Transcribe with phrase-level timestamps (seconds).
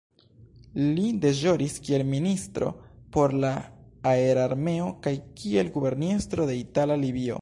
[0.99, 2.71] Li deĵoris kiel ministro
[3.17, 3.51] por la
[4.13, 7.29] Aerarmeo kaj kiel guberniestro de Itala Libio.